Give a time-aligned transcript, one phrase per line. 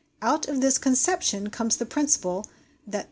[0.23, 2.47] Out of this conception comes the principle
[2.87, 2.99] that, 13.